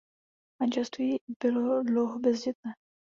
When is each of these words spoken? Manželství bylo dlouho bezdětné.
Manželství 0.61 1.19
bylo 1.43 1.83
dlouho 1.83 2.19
bezdětné. 2.19 2.73